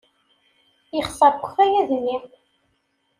[0.95, 2.17] Yexṣer deg ukayad-nni.